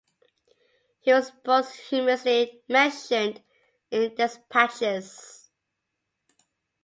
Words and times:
He 1.01 1.13
was 1.13 1.29
posthumously 1.29 2.63
mentioned 2.67 3.43
in 3.91 4.15
despatches. 4.15 5.51